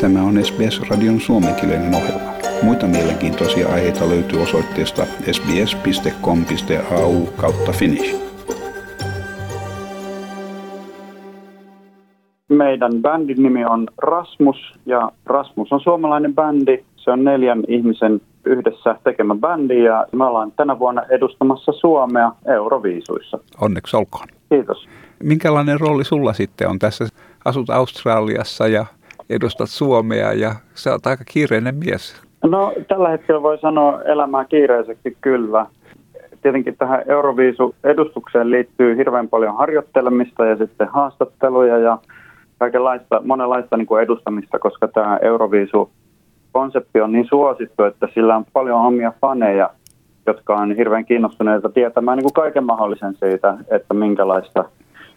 [0.00, 2.30] Tämä on SBS-radion suomenkielinen ohjelma.
[2.62, 8.16] Muita mielenkiintoisia aiheita löytyy osoitteesta sbs.com.au kautta finnish.
[12.48, 16.84] Meidän bändin nimi on Rasmus ja Rasmus on suomalainen bändi.
[16.96, 23.38] Se on neljän ihmisen yhdessä tekemä bändi ja me ollaan tänä vuonna edustamassa Suomea Euroviisuissa.
[23.60, 24.28] Onneksi olkoon.
[24.48, 24.88] Kiitos.
[25.22, 27.04] Minkälainen rooli sulla sitten on tässä?
[27.44, 28.86] Asut Australiassa ja
[29.30, 32.22] edustat Suomea ja sä oot aika kiireinen mies.
[32.44, 35.66] No tällä hetkellä voi sanoa elämää kiireiseksi kyllä.
[36.42, 41.98] Tietenkin tähän Euroviisu-edustukseen liittyy hirveän paljon harjoittelemista ja sitten haastatteluja ja
[42.58, 48.80] kaikenlaista, monenlaista niin kuin edustamista, koska tämä Euroviisu-konsepti on niin suosittu, että sillä on paljon
[48.80, 49.70] omia faneja,
[50.26, 54.64] jotka on hirveän kiinnostuneita tietämään niin kuin kaiken mahdollisen siitä, että minkälaista,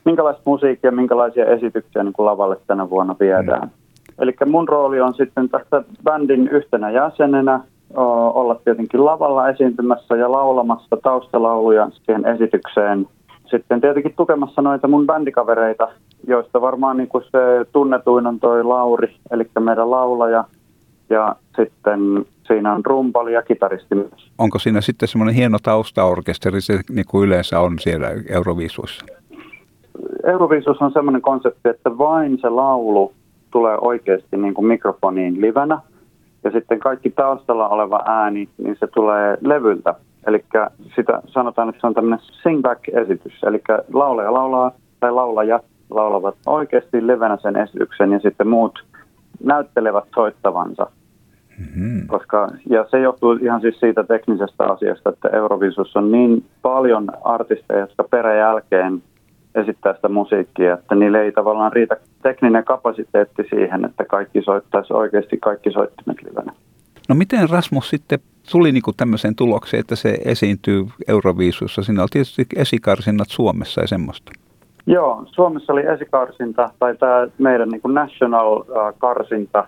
[0.05, 3.61] minkälaista musiikkia, minkälaisia esityksiä niin kuin lavalle tänä vuonna viedään.
[3.61, 3.82] Mm.
[4.19, 7.59] Eli mun rooli on sitten tässä bändin yhtenä jäsenenä
[8.33, 13.07] olla tietenkin lavalla esiintymässä ja laulamassa taustalauluja siihen esitykseen.
[13.45, 15.87] Sitten tietenkin tukemassa noita mun bändikavereita,
[16.27, 20.43] joista varmaan niin kuin se tunnetuin on toi Lauri, eli meidän laulaja.
[21.09, 24.31] Ja sitten siinä on rumpali ja kitaristi myös.
[24.37, 29.05] Onko siinä sitten semmoinen hieno taustaorkesteri, se niin kuin yleensä on siellä Euroviisuissa?
[30.23, 33.13] Euroviisuissa on semmoinen konsepti, että vain se laulu
[33.53, 35.79] tulee oikeasti niin kuin mikrofoniin livenä.
[36.43, 39.95] Ja sitten kaikki taustalla oleva ääni, niin se tulee levyltä.
[40.27, 40.45] Eli
[40.95, 43.43] sitä sanotaan, että se on tämmöinen sing-back-esitys.
[43.43, 43.61] Eli
[43.93, 48.83] laulaja laulaa tai laulajat laulavat oikeasti livenä sen esityksen ja sitten muut
[49.43, 50.87] näyttelevät soittavansa.
[51.59, 52.07] Mm-hmm.
[52.07, 57.79] Koska, ja se johtuu ihan siis siitä teknisestä asiasta, että Eurovisus on niin paljon artisteja,
[57.79, 59.03] jotka peräjälkeen
[59.55, 65.37] esittää sitä musiikkia, että niille ei tavallaan riitä tekninen kapasiteetti siihen, että kaikki soittaisi oikeasti
[65.37, 66.53] kaikki soittimet livenä.
[67.09, 68.19] No miten Rasmus sitten
[68.51, 71.83] tuli niin kuin tämmöiseen tulokseen, että se esiintyy Euroviisussa?
[71.83, 74.31] Siinä oli tietysti esikarsinnat Suomessa ja semmoista.
[74.85, 79.67] Joo, Suomessa oli esikarsinta tai tämä meidän niin kuin national-karsinta,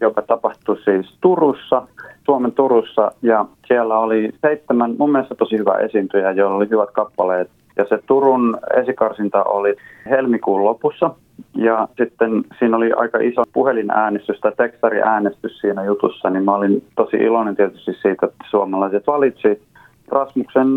[0.00, 1.82] joka tapahtui siis Turussa,
[2.24, 7.50] Suomen Turussa ja siellä oli seitsemän mun mielestä tosi hyvä esiintyjä, joilla oli hyvät kappaleet
[7.76, 9.76] ja se Turun esikarsinta oli
[10.10, 11.10] helmikuun lopussa.
[11.56, 17.16] Ja sitten siinä oli aika iso puhelinäänestys tai tekstariäänestys siinä jutussa, niin mä olin tosi
[17.16, 19.62] iloinen tietysti siitä, että suomalaiset valitsi
[20.08, 20.68] Rasmuksen,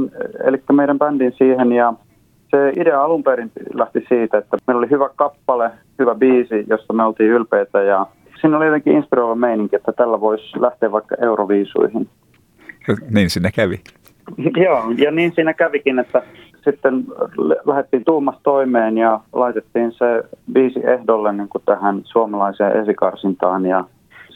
[0.44, 1.72] eli meidän bändin siihen.
[1.72, 1.94] Ja
[2.52, 7.04] se idea alun perin lähti siitä, että meillä oli hyvä kappale, hyvä biisi, josta me
[7.04, 8.06] oltiin ylpeitä ja
[8.42, 12.10] siinä oli jotenkin inspiroiva meininki, että tällä voisi lähteä vaikka Euroviisuihin.
[13.10, 13.80] Niin siinä kävi.
[14.66, 16.24] Joo, ja niin siinä kävikin, että
[16.64, 17.06] sitten
[17.66, 23.66] lähdettiin tuumasta toimeen ja laitettiin se biisi ehdolle niin kuin tähän suomalaiseen esikarsintaan.
[23.66, 23.84] Ja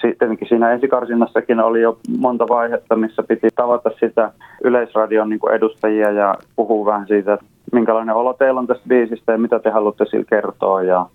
[0.01, 4.31] tietenkin siinä esikarsinnassakin oli jo monta vaihetta, missä piti tavata sitä
[4.63, 9.37] yleisradion niin edustajia ja puhua vähän siitä, että minkälainen olo teillä on tästä biisistä ja
[9.37, 11.05] mitä te haluatte sillä kertoa ja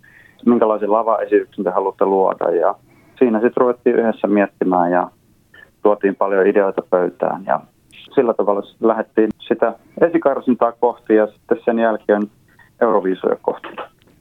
[0.46, 2.50] minkälaisen lavaesityksen te haluatte luoda.
[2.50, 2.74] Ja
[3.18, 5.10] siinä sitten ruvettiin yhdessä miettimään ja
[5.82, 7.60] tuotiin paljon ideoita pöytään ja
[8.14, 12.22] sillä tavalla lähdettiin sitä esikarsintaa kohti ja sitten sen jälkeen
[12.80, 13.68] Euroviisuja kohti.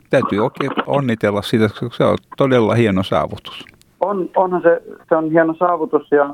[0.09, 3.65] Täytyy oikein onnitella siitä, koska se on todella hieno saavutus.
[3.99, 6.29] On, onhan se, se on hieno saavutus ja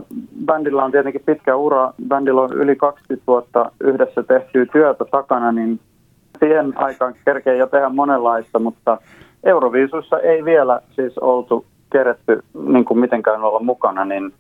[0.46, 1.94] bändillä on tietenkin pitkä ura.
[2.08, 5.80] Bändillä on yli 20 vuotta yhdessä tehtyä työtä takana, niin
[6.40, 8.98] siihen aikaan kerkee jo tehdä monenlaista, mutta
[9.44, 14.34] Euroviisuissa ei vielä siis oltu keretty niin kuin mitenkään olla mukana, niin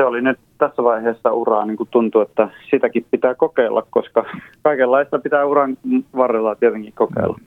[0.00, 4.24] se oli nyt tässä vaiheessa uraa niin kuin tuntuu, että sitäkin pitää kokeilla, koska
[4.62, 5.76] kaikenlaista pitää uran
[6.16, 7.38] varrella tietenkin kokeilla.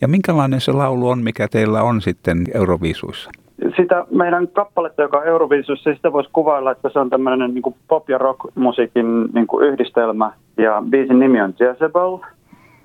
[0.00, 3.30] Ja minkälainen se laulu on, mikä teillä on sitten Euroviisuissa?
[3.76, 8.08] Sitä meidän kappaletta, joka on Euroviisuissa, sitä voisi kuvailla, että se on tämmöinen niin pop-
[8.08, 10.32] ja rock-musiikin niin kuin yhdistelmä.
[10.56, 12.18] Ja biisin nimi on Jezebel.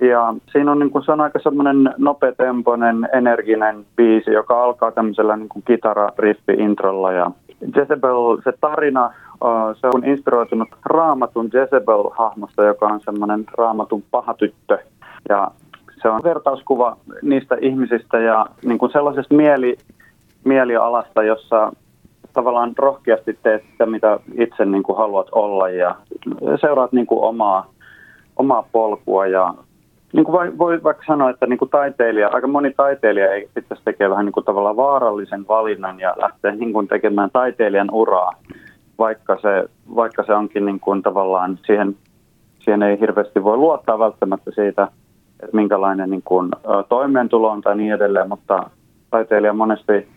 [0.01, 5.35] Ja siinä on, niin kuin, se on aika semmoinen nopeatempoinen, energinen biisi, joka alkaa tämmöisellä
[5.35, 7.11] niin kitara-riffi-introlla.
[7.11, 7.31] Ja
[7.75, 9.13] Jezebel, se tarina
[9.81, 14.77] se on inspiroitunut raamatun Jezebel-hahmosta, joka on semmoinen raamatun paha tyttö.
[15.29, 15.51] Ja
[16.01, 19.77] se on vertauskuva niistä ihmisistä ja niin kuin sellaisesta mieli,
[20.43, 21.71] mielialasta, jossa
[22.33, 25.95] tavallaan rohkeasti teet sitä, mitä itse niin kuin haluat olla ja
[26.61, 27.65] seuraat niin kuin omaa,
[28.35, 29.53] omaa polkua ja
[30.15, 33.75] niin kuin voi, voi vaikka sanoa, että niin kuin taiteilija, aika moni taiteilija ei itse
[33.85, 38.31] tekee vähän niin kuin tavallaan vaarallisen valinnan ja lähtee niin kuin tekemään taiteilijan uraa
[38.99, 41.95] vaikka se, vaikka se onkin niin kuin tavallaan siihen,
[42.59, 44.87] siihen ei hirveästi voi luottaa välttämättä siitä,
[45.43, 46.51] että minkälainen niin kuin,
[46.89, 48.69] toimeentulo on tai niin edelleen, mutta
[49.11, 50.07] taiteilija monesti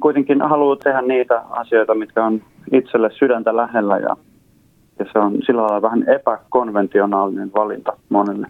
[0.00, 2.42] kuitenkin haluaa tehdä niitä asioita, mitkä on
[2.72, 4.16] itselle sydäntä lähellä ja,
[4.98, 8.46] ja se on sillä lailla vähän epäkonventionaalinen valinta monelle.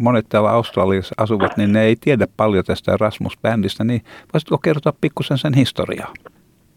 [0.00, 4.00] Monet täällä Australiassa asuvat, niin ne ei tiedä paljon tästä Rasmus-bändistä, niin
[4.32, 6.12] voisitko kertoa pikkusen sen historiaa?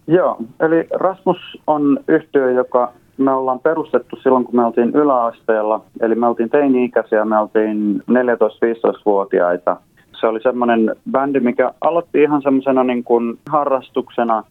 [0.07, 1.37] Joo, eli Rasmus
[1.67, 5.81] on yhtiö, joka me ollaan perustettu silloin, kun me oltiin yläasteella.
[6.01, 9.77] Eli me oltiin teini-ikäisiä, me oltiin 14-15-vuotiaita.
[10.19, 13.03] Se oli semmoinen bändi, mikä aloitti ihan semmoisena niin
[13.49, 14.43] harrastuksena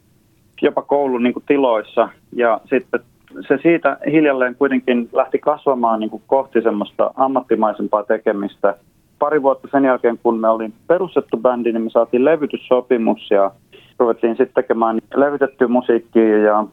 [0.62, 2.08] jopa koulun niin kuin tiloissa.
[2.32, 3.00] Ja sitten
[3.48, 8.74] se siitä hiljalleen kuitenkin lähti kasvamaan niin kuin kohti semmoista ammattimaisempaa tekemistä.
[9.18, 13.50] Pari vuotta sen jälkeen, kun me olin perustettu bändi, niin me saatiin levytyssopimus ja
[13.98, 16.64] ruvettiin sitten tekemään levytettyä musiikkia ja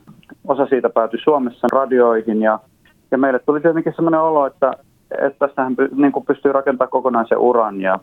[0.47, 2.59] osa siitä päätyi Suomessa radioihin ja,
[3.11, 4.73] ja meille tuli tietenkin sellainen olo, että,
[5.11, 7.99] että tästähän niin kuin pystyy rakentamaan kokonaisen uran ja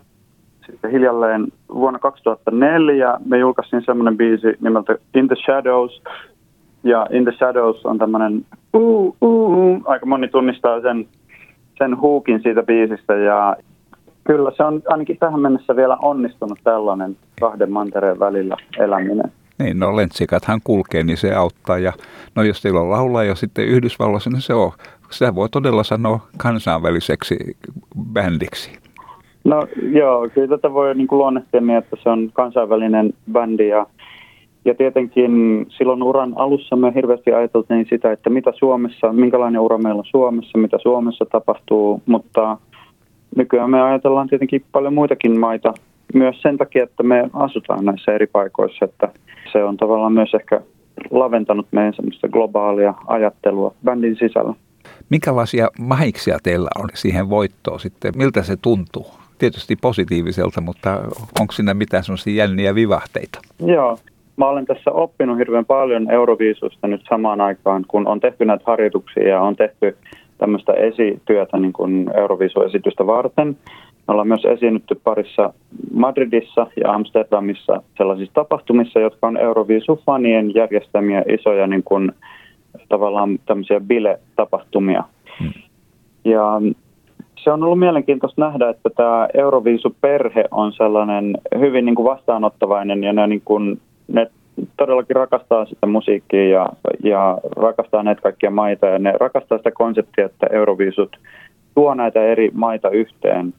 [0.66, 6.02] sitten hiljalleen vuonna 2004 me julkaistiin semmoinen biisi nimeltä In the Shadows
[6.84, 11.06] ja In the Shadows on tämmöinen uh, uh, uh, aika moni tunnistaa sen,
[11.78, 13.56] sen huukin siitä biisistä ja
[14.24, 19.32] kyllä se on ainakin tähän mennessä vielä onnistunut tällainen kahden mantereen välillä eläminen.
[19.58, 21.78] Niin, no lentsikathan kulkee, niin se auttaa.
[21.78, 21.92] Ja
[22.34, 24.72] no jos teillä on laulaja sitten Yhdysvalloissa, niin se on,
[25.10, 27.36] sitä voi todella sanoa kansainväliseksi
[28.12, 28.78] bändiksi.
[29.44, 33.86] No joo, kyllä tätä voi niin luonnehtia niin, että se on kansainvälinen bändi ja,
[34.64, 39.98] ja tietenkin silloin uran alussa me hirveästi ajateltiin sitä, että mitä Suomessa, minkälainen ura meillä
[39.98, 42.58] on Suomessa, mitä Suomessa tapahtuu, mutta
[43.36, 45.74] nykyään me ajatellaan tietenkin paljon muitakin maita
[46.14, 49.08] myös sen takia, että me asutaan näissä eri paikoissa, että
[49.52, 50.60] se on tavallaan myös ehkä
[51.10, 54.54] laventanut meidän semmoista globaalia ajattelua bändin sisällä.
[55.10, 58.12] Minkälaisia mahiksia teillä on siihen voittoon sitten?
[58.16, 59.06] Miltä se tuntuu?
[59.38, 61.00] Tietysti positiiviselta, mutta
[61.40, 63.40] onko siinä mitään semmoisia jänniä vivahteita?
[63.66, 63.98] Joo,
[64.36, 69.28] mä olen tässä oppinut hirveän paljon Euroviisusta nyt samaan aikaan, kun on tehty näitä harjoituksia
[69.28, 69.96] ja on tehty
[70.38, 73.56] tämmöistä esityötä niin kuin Euroviisuesitystä varten.
[74.08, 75.52] Me ollaan myös esiinnytty parissa
[75.94, 82.12] Madridissa ja Amsterdamissa sellaisissa tapahtumissa, jotka on Euroviisu-fanien järjestämiä isoja niin kuin,
[82.88, 85.04] tavallaan tämmöisiä bile-tapahtumia.
[85.40, 85.52] Hmm.
[86.24, 86.60] Ja
[87.44, 93.12] se on ollut mielenkiintoista nähdä, että tämä Euroviisu-perhe on sellainen hyvin niin kuin vastaanottavainen ja
[93.12, 93.80] ne, niin kuin,
[94.12, 94.30] ne
[94.76, 96.68] todellakin rakastaa sitä musiikkia ja,
[97.02, 101.16] ja rakastaa näitä kaikkia maita ja ne rakastaa sitä konseptia, että Euroviisut
[101.74, 103.54] tuo näitä eri maita yhteen.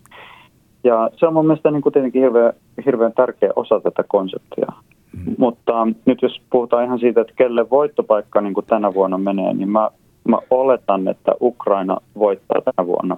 [0.83, 2.53] Ja se on mun mielestä niin kuin tietenkin hirveän,
[2.85, 4.67] hirveän tärkeä osa tätä konseptia.
[5.13, 5.35] Mm.
[5.38, 9.69] Mutta nyt jos puhutaan ihan siitä, että kelle voittopaikka niin kuin tänä vuonna menee, niin
[9.69, 9.89] mä,
[10.27, 13.17] mä oletan, että Ukraina voittaa tänä vuonna.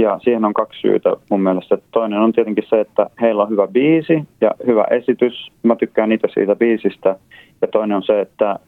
[0.00, 1.78] Ja siihen on kaksi syytä mun mielestä.
[1.90, 5.52] Toinen on tietenkin se, että heillä on hyvä biisi ja hyvä esitys.
[5.62, 7.16] Mä tykkään niitä siitä biisistä.
[7.62, 8.58] Ja toinen on se, että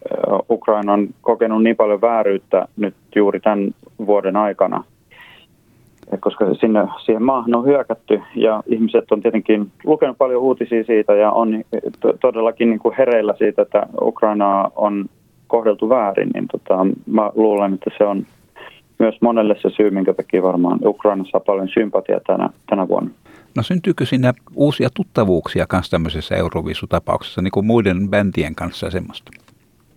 [0.50, 3.74] Ukraina on kokenut niin paljon vääryyttä nyt juuri tämän
[4.06, 4.84] vuoden aikana,
[6.20, 11.30] koska sinne, siihen maahan on hyökätty ja ihmiset on tietenkin lukenut paljon uutisia siitä ja
[11.30, 11.64] on
[12.20, 15.04] todellakin niin kuin hereillä siitä, että Ukrainaa on
[15.46, 18.26] kohdeltu väärin, niin tota, mä luulen, että se on
[19.02, 23.10] myös monelle se syy, minkä takia varmaan Ukraina saa paljon sympatiaa tänä, tänä vuonna.
[23.56, 29.30] No syntyykö siinä uusia tuttavuuksia kanssa tämmöisessä Euroviisutapauksessa, niin kuin muiden bändien kanssa semmoista?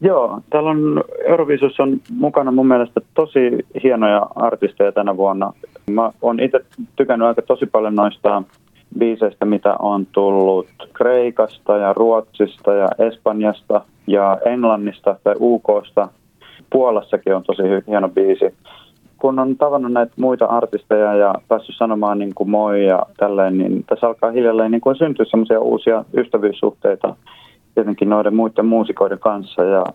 [0.02, 3.40] Joo, täällä on Euroviisussa on mukana mun mielestä tosi
[3.84, 5.54] hienoja artisteja tänä vuonna.
[5.92, 6.60] Mä oon itse
[6.96, 8.44] tykännyt aika tosi paljon noista
[9.00, 16.08] biiseistä, mitä on tullut Kreikasta ja Ruotsista ja Espanjasta ja Englannista tai UKsta.
[16.70, 18.46] Puolassakin on tosi hieno biisi.
[19.18, 23.84] Kun on tavannut näitä muita artisteja ja päässyt sanomaan niin kuin moi ja tälleen, niin
[23.84, 27.16] tässä alkaa hiljalleen niin kuin syntyä semmoisia uusia ystävyyssuhteita
[27.76, 29.64] tietenkin noiden muiden muusikoiden kanssa.
[29.64, 29.86] Ja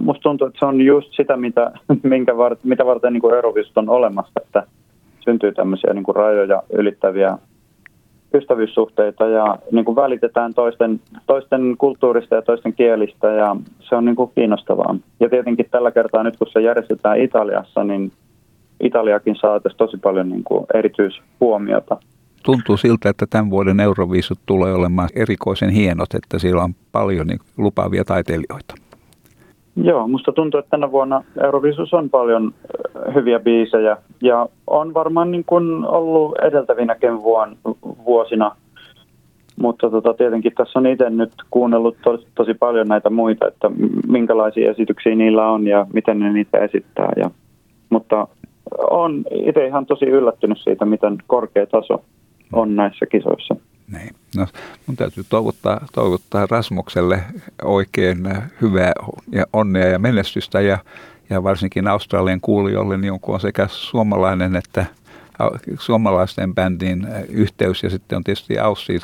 [0.00, 3.88] musta tuntuu, että se on just sitä, mitä, minkä vart, mitä varten niin Euroviisut on
[3.88, 4.62] olemassa, että
[5.24, 7.38] syntyy tämmöisiä niin kuin rajoja ylittäviä
[8.34, 14.16] ystävyyssuhteita ja niin kuin välitetään toisten, toisten kulttuurista ja toisten kielistä ja se on niin
[14.16, 14.96] kuin kiinnostavaa.
[15.20, 18.12] Ja tietenkin tällä kertaa nyt kun se järjestetään Italiassa, niin
[18.80, 21.96] Italiakin saa tässä tosi paljon niin kuin erityishuomiota
[22.42, 27.38] tuntuu siltä, että tämän vuoden Euroviisut tulee olemaan erikoisen hienot, että siellä on paljon niin
[27.58, 28.74] lupaavia taiteilijoita.
[29.76, 32.54] Joo, musta tuntuu, että tänä vuonna Euroviisus on paljon
[33.14, 37.56] hyviä biisejä ja on varmaan niin kuin ollut edeltävinäkin vuon,
[38.04, 38.56] vuosina.
[39.56, 43.70] Mutta tota, tietenkin tässä on itse nyt kuunnellut tosi, tosi paljon näitä muita, että
[44.08, 47.12] minkälaisia esityksiä niillä on ja miten ne niitä esittää.
[47.16, 47.30] Ja,
[47.90, 48.28] mutta
[48.90, 52.04] on itse ihan tosi yllättynyt siitä, miten korkea taso
[52.52, 53.56] on näissä kisoissa.
[53.92, 54.14] Niin.
[54.36, 54.46] No,
[54.86, 57.20] mun täytyy toivottaa, toivottaa Rasmukselle
[57.62, 58.18] oikein
[58.60, 58.92] hyvää
[59.32, 60.78] ja onnea ja menestystä ja,
[61.30, 64.86] ja varsinkin Australian kuulijoille, niin on sekä suomalainen että
[65.78, 68.98] suomalaisten bändin yhteys ja sitten on tietysti Aussie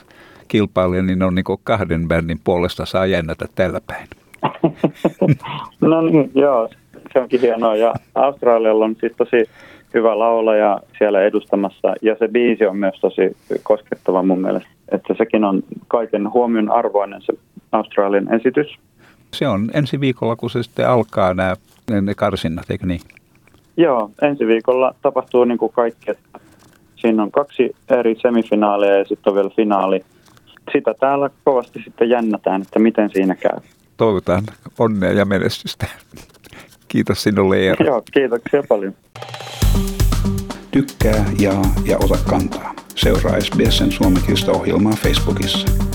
[0.49, 4.08] kilpailija, niin on niin kahden bändin puolesta saa jännätä tällä päin.
[5.80, 6.68] no niin, joo,
[7.16, 7.76] se onkin hienoa.
[7.76, 9.50] Ja Australialla on siis tosi
[9.94, 14.68] hyvä laulaja siellä edustamassa ja se biisi on myös tosi koskettava mun mielestä.
[14.88, 17.32] Että sekin on kaiken huomion arvoinen se
[17.73, 18.66] Australian esitys.
[19.32, 21.56] Se on ensi viikolla, kun se sitten alkaa nämä
[22.00, 23.00] ne karsinnat, eikö niin?
[23.76, 26.12] Joo, ensi viikolla tapahtuu niin kuin kaikki.
[26.96, 30.04] Siinä on kaksi eri semifinaalia ja sitten on vielä finaali.
[30.73, 33.58] Sitä täällä kovasti sitten jännätään, että miten siinä käy.
[33.96, 34.42] Toivotaan
[34.78, 35.87] onnea ja menestystä.
[36.88, 37.87] Kiitos sinulle Eero.
[37.87, 38.95] Joo, kiitoksia paljon.
[40.71, 42.75] Tykkää, jaa ja ota kantaa.
[42.95, 45.86] Seuraa SBSn suomenkielistä ohjelmaa Facebookissa.